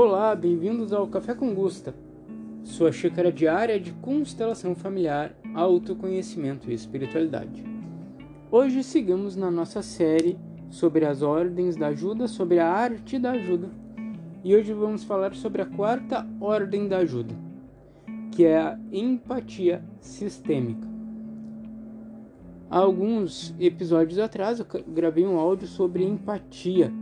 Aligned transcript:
Olá, 0.00 0.32
bem-vindos 0.36 0.92
ao 0.92 1.08
Café 1.08 1.34
com 1.34 1.52
Gusta, 1.52 1.92
sua 2.62 2.92
xícara 2.92 3.32
diária 3.32 3.80
de 3.80 3.92
constelação 3.94 4.72
familiar, 4.72 5.34
autoconhecimento 5.52 6.70
e 6.70 6.72
espiritualidade. 6.72 7.64
Hoje 8.48 8.84
seguimos 8.84 9.34
na 9.34 9.50
nossa 9.50 9.82
série 9.82 10.38
sobre 10.70 11.04
as 11.04 11.20
ordens 11.20 11.74
da 11.74 11.88
ajuda, 11.88 12.28
sobre 12.28 12.60
a 12.60 12.68
arte 12.70 13.18
da 13.18 13.32
ajuda, 13.32 13.70
e 14.44 14.54
hoje 14.54 14.72
vamos 14.72 15.02
falar 15.02 15.34
sobre 15.34 15.62
a 15.62 15.66
quarta 15.66 16.24
ordem 16.40 16.86
da 16.86 16.98
ajuda, 16.98 17.34
que 18.30 18.44
é 18.44 18.56
a 18.56 18.78
empatia 18.92 19.82
sistêmica. 20.00 20.86
Há 22.70 22.78
alguns 22.78 23.52
episódios 23.58 24.20
atrás 24.20 24.60
eu 24.60 24.66
gravei 24.86 25.26
um 25.26 25.40
áudio 25.40 25.66
sobre 25.66 26.04
empatia. 26.04 26.92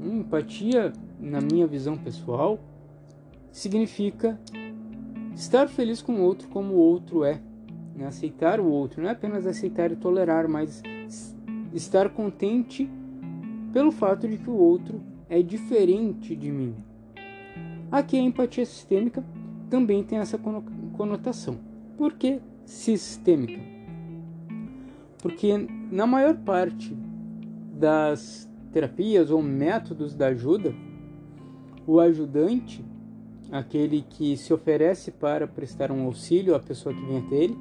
Empatia 0.00 0.92
na 1.22 1.40
minha 1.40 1.66
visão 1.66 1.96
pessoal, 1.96 2.58
significa 3.52 4.38
estar 5.34 5.68
feliz 5.68 6.02
com 6.02 6.14
o 6.14 6.20
outro 6.22 6.48
como 6.48 6.74
o 6.74 6.78
outro 6.78 7.24
é. 7.24 7.40
Né? 7.94 8.06
Aceitar 8.06 8.58
o 8.58 8.66
outro, 8.66 9.00
não 9.00 9.08
é 9.08 9.12
apenas 9.12 9.46
aceitar 9.46 9.92
e 9.92 9.96
tolerar, 9.96 10.48
mas 10.48 10.82
estar 11.72 12.10
contente 12.10 12.90
pelo 13.72 13.92
fato 13.92 14.26
de 14.28 14.36
que 14.36 14.50
o 14.50 14.56
outro 14.56 15.00
é 15.28 15.40
diferente 15.40 16.34
de 16.34 16.50
mim. 16.50 16.74
Aqui 17.90 18.18
a 18.18 18.22
empatia 18.22 18.66
sistêmica 18.66 19.24
também 19.70 20.02
tem 20.02 20.18
essa 20.18 20.38
conotação. 20.96 21.58
Por 21.96 22.14
que 22.14 22.40
sistêmica? 22.64 23.60
Porque 25.22 25.52
na 25.90 26.06
maior 26.06 26.36
parte 26.36 26.96
das 27.74 28.50
terapias 28.72 29.30
ou 29.30 29.42
métodos 29.42 30.14
da 30.14 30.28
ajuda, 30.28 30.74
o 31.86 32.00
ajudante, 32.00 32.84
aquele 33.50 34.02
que 34.02 34.36
se 34.36 34.52
oferece 34.52 35.10
para 35.10 35.46
prestar 35.46 35.90
um 35.90 36.04
auxílio 36.04 36.54
à 36.54 36.60
pessoa 36.60 36.94
que 36.94 37.04
vem 37.04 37.18
até 37.18 37.36
ele, 37.36 37.58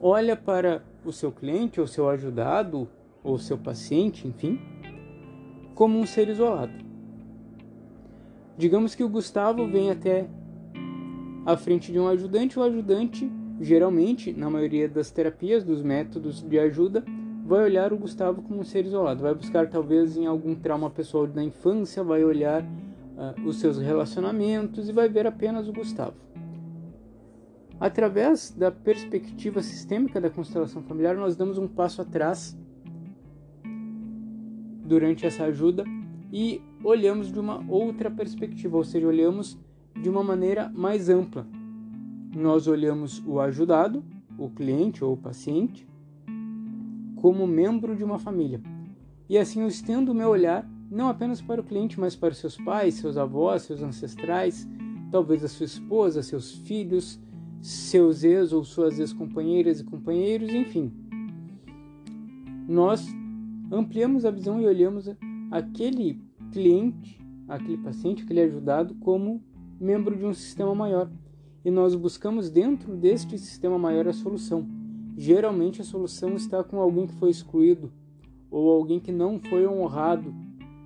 olha 0.00 0.36
para 0.36 0.82
o 1.04 1.12
seu 1.12 1.30
cliente, 1.30 1.80
ou 1.80 1.86
seu 1.86 2.08
ajudado, 2.08 2.88
ou 3.22 3.38
seu 3.38 3.56
paciente, 3.56 4.26
enfim, 4.26 4.58
como 5.74 5.98
um 5.98 6.06
ser 6.06 6.28
isolado. 6.28 6.72
Digamos 8.56 8.94
que 8.94 9.02
o 9.02 9.08
Gustavo 9.08 9.66
vem 9.66 9.90
até 9.90 10.28
a 11.44 11.56
frente 11.56 11.90
de 11.92 11.98
um 11.98 12.06
ajudante, 12.06 12.58
o 12.58 12.62
ajudante, 12.62 13.30
geralmente, 13.60 14.32
na 14.32 14.48
maioria 14.48 14.88
das 14.88 15.10
terapias, 15.10 15.64
dos 15.64 15.82
métodos 15.82 16.42
de 16.42 16.58
ajuda, 16.58 17.04
vai 17.44 17.62
olhar 17.62 17.92
o 17.92 17.98
Gustavo 17.98 18.42
como 18.42 18.60
um 18.60 18.64
ser 18.64 18.86
isolado, 18.86 19.22
vai 19.22 19.34
buscar 19.34 19.68
talvez 19.68 20.16
em 20.16 20.26
algum 20.26 20.54
trauma 20.54 20.88
pessoal 20.88 21.26
da 21.26 21.42
infância, 21.42 22.02
vai 22.02 22.24
olhar 22.24 22.64
uh, 23.16 23.46
os 23.46 23.56
seus 23.56 23.78
relacionamentos 23.78 24.88
e 24.88 24.92
vai 24.92 25.08
ver 25.08 25.26
apenas 25.26 25.68
o 25.68 25.72
Gustavo. 25.72 26.14
Através 27.78 28.50
da 28.50 28.70
perspectiva 28.70 29.60
sistêmica 29.62 30.20
da 30.20 30.30
constelação 30.30 30.82
familiar, 30.82 31.16
nós 31.16 31.36
damos 31.36 31.58
um 31.58 31.66
passo 31.66 32.02
atrás 32.02 32.56
durante 34.84 35.26
essa 35.26 35.44
ajuda 35.44 35.84
e 36.32 36.60
olhamos 36.82 37.32
de 37.32 37.38
uma 37.38 37.64
outra 37.68 38.10
perspectiva, 38.10 38.76
ou 38.76 38.84
seja, 38.84 39.06
olhamos 39.06 39.58
de 40.00 40.08
uma 40.08 40.22
maneira 40.22 40.68
mais 40.74 41.08
ampla. 41.08 41.46
Nós 42.34 42.66
olhamos 42.66 43.22
o 43.26 43.40
ajudado, 43.40 44.04
o 44.38 44.50
cliente 44.50 45.04
ou 45.04 45.14
o 45.14 45.16
paciente, 45.16 45.86
como 47.16 47.46
membro 47.46 47.96
de 47.96 48.04
uma 48.04 48.18
família. 48.18 48.60
E 49.28 49.38
assim 49.38 49.62
eu 49.62 49.68
estendo 49.68 50.12
o 50.12 50.14
meu 50.14 50.28
olhar 50.28 50.68
não 50.94 51.08
apenas 51.08 51.42
para 51.42 51.60
o 51.60 51.64
cliente, 51.64 51.98
mas 51.98 52.14
para 52.14 52.32
seus 52.32 52.56
pais, 52.56 52.94
seus 52.94 53.16
avós, 53.16 53.62
seus 53.62 53.82
ancestrais, 53.82 54.66
talvez 55.10 55.42
a 55.42 55.48
sua 55.48 55.66
esposa, 55.66 56.22
seus 56.22 56.52
filhos, 56.52 57.18
seus 57.60 58.22
ex 58.22 58.52
ou 58.52 58.62
suas 58.62 59.00
ex-companheiras 59.00 59.80
e 59.80 59.84
companheiros, 59.84 60.54
enfim. 60.54 60.92
Nós 62.68 63.04
ampliamos 63.72 64.24
a 64.24 64.30
visão 64.30 64.60
e 64.60 64.66
olhamos 64.66 65.10
aquele 65.50 66.22
cliente, 66.52 67.20
aquele 67.48 67.78
paciente, 67.78 68.22
aquele 68.22 68.42
ajudado 68.42 68.94
como 68.96 69.42
membro 69.80 70.16
de 70.16 70.24
um 70.24 70.32
sistema 70.32 70.76
maior. 70.76 71.10
E 71.64 71.72
nós 71.72 71.96
buscamos 71.96 72.50
dentro 72.50 72.94
deste 72.94 73.36
sistema 73.36 73.78
maior 73.78 74.06
a 74.06 74.12
solução. 74.12 74.64
Geralmente 75.16 75.80
a 75.80 75.84
solução 75.84 76.34
está 76.36 76.62
com 76.62 76.78
alguém 76.78 77.08
que 77.08 77.14
foi 77.14 77.30
excluído 77.30 77.92
ou 78.48 78.70
alguém 78.70 79.00
que 79.00 79.10
não 79.10 79.40
foi 79.40 79.66
honrado 79.66 80.43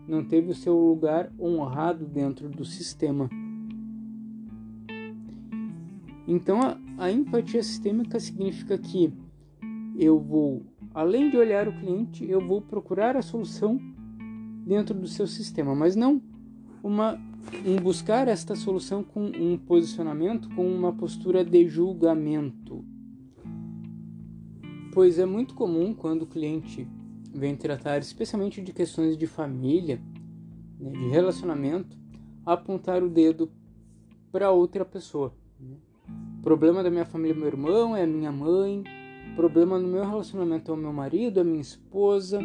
não 0.08 0.24
teve 0.24 0.50
o 0.50 0.54
seu 0.54 0.76
lugar 0.76 1.30
honrado 1.38 2.06
dentro 2.06 2.48
do 2.48 2.64
sistema. 2.64 3.28
Então, 6.26 6.60
a, 6.60 6.78
a 6.98 7.12
empatia 7.12 7.62
sistêmica 7.62 8.18
significa 8.18 8.76
que 8.78 9.12
eu 9.98 10.18
vou, 10.18 10.62
além 10.94 11.30
de 11.30 11.36
olhar 11.36 11.68
o 11.68 11.72
cliente, 11.78 12.28
eu 12.28 12.40
vou 12.40 12.60
procurar 12.60 13.16
a 13.16 13.22
solução 13.22 13.78
dentro 14.66 14.94
do 14.94 15.06
seu 15.08 15.26
sistema, 15.26 15.74
mas 15.74 15.94
não 15.94 16.20
uma 16.82 17.18
um 17.64 17.76
buscar 17.76 18.28
esta 18.28 18.54
solução 18.54 19.02
com 19.02 19.24
um 19.26 19.56
posicionamento, 19.56 20.48
com 20.54 20.66
uma 20.66 20.92
postura 20.92 21.44
de 21.44 21.66
julgamento. 21.66 22.84
Pois 24.92 25.18
é 25.18 25.24
muito 25.24 25.54
comum 25.54 25.94
quando 25.94 26.22
o 26.22 26.26
cliente 26.26 26.86
vem 27.32 27.56
tratar 27.56 27.98
especialmente 27.98 28.60
de 28.62 28.72
questões 28.72 29.16
de 29.16 29.26
família, 29.26 30.00
né, 30.78 30.90
de 30.90 31.08
relacionamento, 31.08 31.96
apontar 32.44 33.02
o 33.02 33.08
dedo 33.08 33.50
para 34.32 34.50
outra 34.50 34.84
pessoa. 34.84 35.32
Né? 35.60 35.76
Problema 36.42 36.82
da 36.82 36.90
minha 36.90 37.04
família 37.04 37.34
é 37.34 37.36
meu 37.36 37.46
irmão, 37.46 37.96
é 37.96 38.04
a 38.04 38.06
minha 38.06 38.32
mãe. 38.32 38.84
Problema 39.36 39.78
no 39.78 39.88
meu 39.88 40.04
relacionamento 40.04 40.70
é 40.70 40.74
o 40.74 40.76
meu 40.76 40.92
marido, 40.92 41.38
é 41.38 41.42
a 41.42 41.44
minha 41.44 41.60
esposa. 41.60 42.40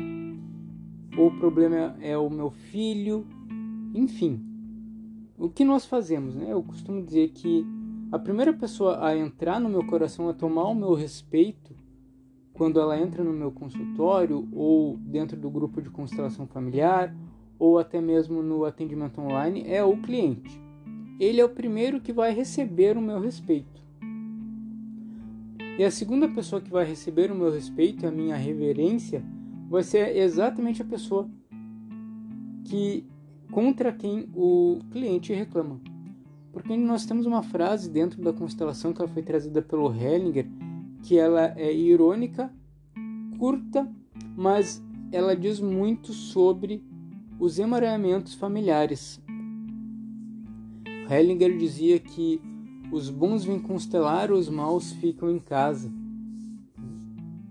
Ou 1.18 1.28
o 1.28 1.38
problema 1.38 1.96
é 2.02 2.18
o 2.18 2.30
meu 2.30 2.52
filho. 2.52 3.26
Enfim, 3.94 4.44
o 5.38 5.50
que 5.50 5.64
nós 5.64 5.86
fazemos? 5.86 6.36
Né? 6.36 6.52
Eu 6.52 6.64
costumo 6.64 7.04
dizer 7.04 7.30
que 7.30 7.66
a 8.12 8.20
primeira 8.20 8.54
pessoa 8.54 9.06
a 9.06 9.16
entrar 9.18 9.60
no 9.60 9.70
meu 9.70 9.86
coração, 9.86 10.30
a 10.30 10.34
tomar 10.34 10.66
o 10.66 10.76
meu 10.76 10.94
respeito, 10.94 11.74
quando 12.54 12.80
ela 12.80 12.98
entra 12.98 13.24
no 13.24 13.34
meu 13.34 13.52
consultório 13.52 14.48
ou 14.54 14.98
dentro 14.98 15.36
do 15.36 15.50
grupo 15.50 15.82
de 15.82 15.90
constelação 15.90 16.46
familiar 16.46 17.14
ou 17.58 17.80
até 17.80 18.00
mesmo 18.00 18.44
no 18.44 18.64
atendimento 18.64 19.20
online 19.20 19.64
é 19.68 19.84
o 19.84 19.98
cliente. 19.98 20.62
Ele 21.20 21.42
é 21.42 21.46
o 21.46 21.50
primeiro 21.50 22.00
que 22.00 22.14
vai 22.14 22.34
receber 22.34 22.98
o 22.98 23.02
meu 23.02 23.20
respeito. 23.20 23.82
E 25.78 25.84
a 25.84 25.90
segunda 25.90 26.30
pessoa 26.30 26.62
que 26.62 26.70
vai 26.70 26.86
receber 26.86 27.32
o 27.32 27.36
meu 27.36 27.52
respeito 27.52 28.04
e 28.04 28.08
a 28.08 28.12
minha 28.12 28.36
reverência 28.36 29.24
vai 29.70 29.82
ser 29.82 30.16
exatamente 30.16 30.82
a 30.82 30.86
pessoa 30.86 31.28
que 32.66 33.08
contra 33.52 33.92
quem 33.92 34.30
o 34.36 34.80
cliente 34.92 35.34
reclama. 35.34 35.80
Porque 36.52 36.78
nós 36.78 37.06
temos 37.06 37.26
uma 37.26 37.42
frase 37.42 37.90
dentro 37.90 38.22
da 38.22 38.32
constelação 38.32 38.94
que 38.94 39.02
ela 39.02 39.10
foi 39.10 39.24
trazida 39.24 39.62
pelo 39.62 39.92
Hellinger 39.92 40.48
que 41.04 41.18
ela 41.18 41.54
é 41.58 41.72
irônica, 41.72 42.52
curta, 43.38 43.88
mas 44.36 44.84
ela 45.12 45.36
diz 45.36 45.60
muito 45.60 46.14
sobre 46.14 46.84
os 47.40 47.60
emaranhamentos 47.60 48.34
familiares. 48.34 49.22
Hellinger 51.10 51.58
dizia 51.58 52.00
que 52.00 52.42
os 52.92 53.10
bons 53.10 53.44
vêm 53.44 53.60
constelar, 53.60 54.32
os 54.32 54.50
maus 54.50 54.92
ficam 54.94 55.30
em 55.30 55.40
casa. 55.40 55.92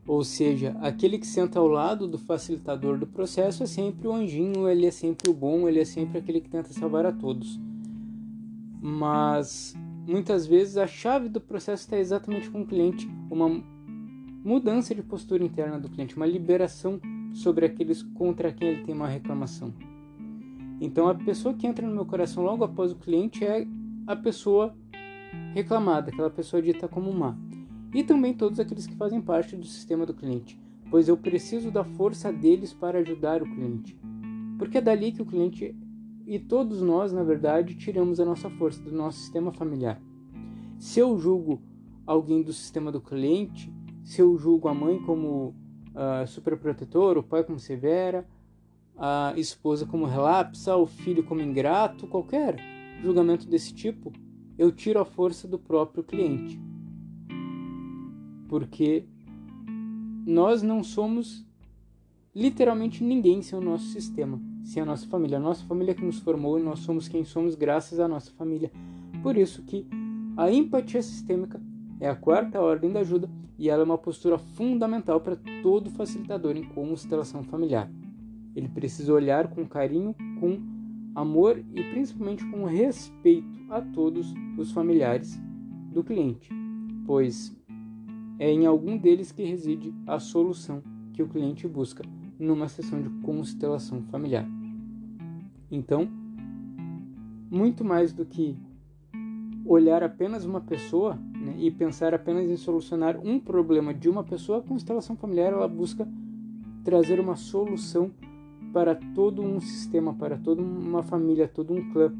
Ou 0.06 0.24
seja, 0.24 0.76
aquele 0.80 1.18
que 1.18 1.26
senta 1.26 1.58
ao 1.58 1.68
lado 1.68 2.08
do 2.08 2.18
facilitador 2.18 2.98
do 2.98 3.06
processo 3.06 3.62
é 3.62 3.66
sempre 3.66 4.08
o 4.08 4.12
anjinho, 4.12 4.68
ele 4.68 4.86
é 4.86 4.90
sempre 4.90 5.30
o 5.30 5.34
bom, 5.34 5.68
ele 5.68 5.78
é 5.78 5.84
sempre 5.84 6.18
aquele 6.18 6.40
que 6.40 6.48
tenta 6.48 6.72
salvar 6.72 7.06
a 7.06 7.12
todos. 7.12 7.60
Mas 8.80 9.74
muitas 10.06 10.46
vezes 10.46 10.76
a 10.76 10.86
chave 10.86 11.28
do 11.28 11.40
processo 11.40 11.84
está 11.84 11.98
exatamente 11.98 12.50
com 12.50 12.62
o 12.62 12.66
cliente, 12.66 13.08
uma 13.30 13.48
mudança 14.44 14.94
de 14.94 15.02
postura 15.02 15.44
interna 15.44 15.78
do 15.78 15.88
cliente, 15.88 16.16
uma 16.16 16.26
liberação 16.26 17.00
sobre 17.32 17.64
aqueles 17.64 18.02
contra 18.02 18.52
quem 18.52 18.68
ele 18.68 18.84
tem 18.84 18.94
uma 18.94 19.08
reclamação. 19.08 19.72
Então 20.80 21.08
a 21.08 21.14
pessoa 21.14 21.54
que 21.54 21.66
entra 21.66 21.86
no 21.86 21.94
meu 21.94 22.04
coração 22.04 22.42
logo 22.42 22.64
após 22.64 22.90
o 22.92 22.96
cliente 22.96 23.44
é 23.44 23.66
a 24.06 24.16
pessoa 24.16 24.76
reclamada, 25.54 26.10
aquela 26.10 26.30
pessoa 26.30 26.60
dita 26.60 26.88
como 26.88 27.12
má. 27.12 27.36
E 27.94 28.02
também 28.02 28.34
todos 28.34 28.58
aqueles 28.58 28.86
que 28.86 28.96
fazem 28.96 29.20
parte 29.20 29.54
do 29.54 29.66
sistema 29.66 30.04
do 30.04 30.14
cliente, 30.14 30.58
pois 30.90 31.08
eu 31.08 31.16
preciso 31.16 31.70
da 31.70 31.84
força 31.84 32.32
deles 32.32 32.72
para 32.72 32.98
ajudar 32.98 33.42
o 33.42 33.46
cliente. 33.46 33.96
Porque 34.58 34.78
é 34.78 34.80
dali 34.80 35.12
que 35.12 35.22
o 35.22 35.26
cliente 35.26 35.74
e 36.26 36.38
todos 36.38 36.80
nós, 36.80 37.12
na 37.12 37.22
verdade, 37.22 37.74
tiramos 37.74 38.20
a 38.20 38.24
nossa 38.24 38.48
força 38.50 38.82
do 38.82 38.92
nosso 38.92 39.18
sistema 39.18 39.52
familiar. 39.52 40.00
Se 40.78 41.00
eu 41.00 41.18
julgo 41.18 41.60
alguém 42.06 42.42
do 42.42 42.52
sistema 42.52 42.90
do 42.90 43.00
cliente, 43.00 43.72
se 44.04 44.20
eu 44.20 44.36
julgo 44.36 44.68
a 44.68 44.74
mãe 44.74 45.00
como 45.02 45.54
uh, 45.94 46.26
superprotetor, 46.26 47.18
o 47.18 47.22
pai 47.22 47.44
como 47.44 47.58
severa, 47.58 48.26
a 48.96 49.32
esposa 49.36 49.86
como 49.86 50.06
relapsa, 50.06 50.76
o 50.76 50.86
filho 50.86 51.24
como 51.24 51.40
ingrato, 51.40 52.06
qualquer 52.06 52.56
julgamento 53.02 53.48
desse 53.48 53.72
tipo, 53.74 54.12
eu 54.58 54.70
tiro 54.70 55.00
a 55.00 55.04
força 55.04 55.48
do 55.48 55.58
próprio 55.58 56.04
cliente. 56.04 56.60
Porque 58.48 59.06
nós 60.26 60.62
não 60.62 60.84
somos 60.84 61.44
literalmente 62.34 63.02
ninguém 63.02 63.42
sem 63.42 63.58
o 63.58 63.62
nosso 63.62 63.86
sistema, 63.86 64.40
sem 64.62 64.82
a 64.82 64.86
nossa 64.86 65.06
família. 65.06 65.38
A 65.38 65.40
nossa 65.40 65.64
família 65.64 65.94
que 65.94 66.04
nos 66.04 66.18
formou 66.18 66.58
e 66.58 66.62
nós 66.62 66.80
somos 66.80 67.08
quem 67.08 67.24
somos 67.24 67.54
graças 67.54 68.00
à 68.00 68.08
nossa 68.08 68.30
família. 68.32 68.70
Por 69.22 69.36
isso 69.36 69.62
que 69.62 69.86
a 70.36 70.50
empatia 70.50 71.02
sistêmica 71.02 71.60
é 72.00 72.08
a 72.08 72.16
quarta 72.16 72.60
ordem 72.60 72.90
da 72.90 73.00
ajuda 73.00 73.28
e 73.58 73.68
ela 73.68 73.82
é 73.82 73.84
uma 73.84 73.98
postura 73.98 74.38
fundamental 74.38 75.20
para 75.20 75.36
todo 75.62 75.90
facilitador 75.90 76.56
em 76.56 76.64
constelação 76.64 77.42
familiar. 77.42 77.90
Ele 78.56 78.68
precisa 78.68 79.12
olhar 79.12 79.48
com 79.48 79.66
carinho, 79.66 80.14
com 80.40 80.58
amor 81.14 81.62
e 81.74 81.82
principalmente 81.84 82.44
com 82.46 82.64
respeito 82.64 83.60
a 83.70 83.80
todos 83.80 84.32
os 84.58 84.72
familiares 84.72 85.40
do 85.92 86.02
cliente, 86.02 86.50
pois 87.06 87.56
é 88.38 88.50
em 88.50 88.66
algum 88.66 88.96
deles 88.96 89.30
que 89.30 89.44
reside 89.44 89.94
a 90.06 90.18
solução 90.18 90.82
que 91.12 91.22
o 91.22 91.28
cliente 91.28 91.68
busca 91.68 92.02
numa 92.42 92.68
sessão 92.68 93.00
de 93.00 93.08
constelação 93.20 94.02
familiar. 94.02 94.46
Então, 95.70 96.08
muito 97.48 97.84
mais 97.84 98.12
do 98.12 98.24
que 98.24 98.56
olhar 99.64 100.02
apenas 100.02 100.44
uma 100.44 100.60
pessoa 100.60 101.14
né, 101.36 101.54
e 101.58 101.70
pensar 101.70 102.12
apenas 102.12 102.50
em 102.50 102.56
solucionar 102.56 103.16
um 103.24 103.38
problema 103.38 103.94
de 103.94 104.08
uma 104.08 104.24
pessoa, 104.24 104.58
a 104.58 104.62
constelação 104.62 105.16
familiar 105.16 105.52
ela 105.52 105.68
busca 105.68 106.06
trazer 106.82 107.20
uma 107.20 107.36
solução 107.36 108.10
para 108.72 108.96
todo 109.14 109.40
um 109.40 109.60
sistema, 109.60 110.12
para 110.12 110.36
toda 110.36 110.60
uma 110.60 111.02
família, 111.02 111.46
todo 111.46 111.72
um 111.72 111.92
clã. 111.92 112.12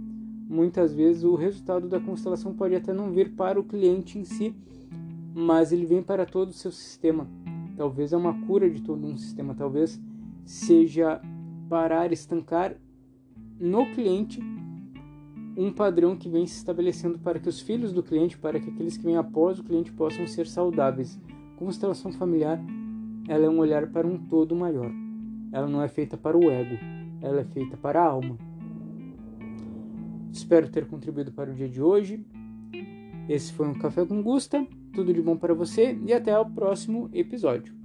Muitas 0.48 0.94
vezes 0.94 1.24
o 1.24 1.34
resultado 1.34 1.88
da 1.88 1.98
constelação 1.98 2.54
pode 2.54 2.76
até 2.76 2.92
não 2.92 3.10
vir 3.10 3.32
para 3.32 3.58
o 3.58 3.64
cliente 3.64 4.18
em 4.18 4.24
si, 4.24 4.54
mas 5.34 5.72
ele 5.72 5.84
vem 5.84 6.02
para 6.02 6.24
todo 6.24 6.50
o 6.50 6.52
seu 6.52 6.70
sistema. 6.70 7.26
Talvez 7.76 8.12
é 8.12 8.16
uma 8.16 8.34
cura 8.46 8.70
de 8.70 8.80
todo 8.82 9.04
um 9.04 9.16
sistema, 9.16 9.54
talvez 9.54 9.98
seja 10.44 11.20
parar, 11.68 12.12
estancar 12.12 12.74
no 13.58 13.86
cliente 13.92 14.40
um 15.56 15.70
padrão 15.70 16.16
que 16.16 16.28
vem 16.28 16.46
se 16.46 16.56
estabelecendo 16.56 17.18
para 17.18 17.38
que 17.38 17.48
os 17.48 17.60
filhos 17.60 17.92
do 17.92 18.02
cliente, 18.02 18.38
para 18.38 18.58
que 18.58 18.70
aqueles 18.70 18.96
que 18.96 19.04
vêm 19.04 19.16
após 19.16 19.58
o 19.58 19.64
cliente 19.64 19.92
possam 19.92 20.26
ser 20.26 20.46
saudáveis. 20.46 21.20
Constelação 21.56 22.10
familiar, 22.12 22.58
ela 23.28 23.44
é 23.44 23.48
um 23.48 23.58
olhar 23.58 23.86
para 23.88 24.06
um 24.06 24.18
todo 24.18 24.56
maior. 24.56 24.90
Ela 25.52 25.68
não 25.68 25.82
é 25.82 25.88
feita 25.88 26.16
para 26.16 26.36
o 26.36 26.50
ego, 26.50 26.76
ela 27.20 27.40
é 27.40 27.44
feita 27.44 27.76
para 27.76 28.00
a 28.00 28.06
alma. 28.06 28.38
Espero 30.32 30.68
ter 30.70 30.86
contribuído 30.86 31.30
para 31.30 31.50
o 31.50 31.54
dia 31.54 31.68
de 31.68 31.82
hoje. 31.82 32.24
Esse 33.28 33.52
foi 33.52 33.68
um 33.68 33.74
Café 33.74 34.04
com 34.04 34.22
Gusta. 34.22 34.66
Tudo 34.94 35.12
de 35.12 35.20
bom 35.20 35.36
para 35.36 35.54
você 35.54 35.98
e 36.06 36.12
até 36.12 36.38
o 36.38 36.46
próximo 36.46 37.08
episódio. 37.12 37.81